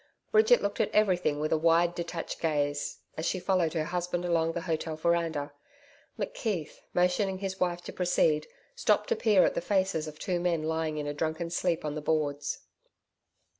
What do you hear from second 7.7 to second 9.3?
to proceed, stopped to